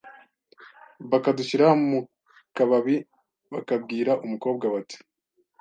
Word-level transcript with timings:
bakadushyira 1.11 1.67
mu 1.89 1.99
kababi 2.55 2.95
bakabwira 3.53 4.11
umukobwa 4.25 4.65
bati: 4.73 4.97